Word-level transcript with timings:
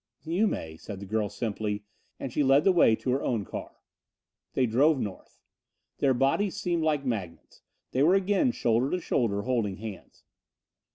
"You 0.25 0.47
may," 0.47 0.77
said 0.77 0.99
the 0.99 1.05
girl 1.05 1.29
simply, 1.29 1.83
and 2.19 2.33
she 2.33 2.41
led 2.41 2.63
the 2.63 2.71
way 2.71 2.95
to 2.95 3.11
her 3.11 3.21
own 3.21 3.45
car. 3.45 3.75
They 4.53 4.65
drove 4.65 4.99
north. 4.99 5.37
Their 5.99 6.15
bodies 6.15 6.57
seemed 6.59 6.81
like 6.81 7.05
magnets. 7.05 7.61
They 7.91 8.01
were 8.01 8.15
again 8.15 8.51
shoulder 8.51 8.89
to 8.89 8.99
shoulder, 8.99 9.43
holding 9.43 9.77
hands. 9.77 10.23